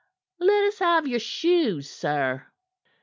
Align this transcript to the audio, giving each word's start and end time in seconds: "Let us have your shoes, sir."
"Let 0.39 0.63
us 0.63 0.79
have 0.79 1.07
your 1.07 1.19
shoes, 1.19 1.87
sir." 1.87 2.47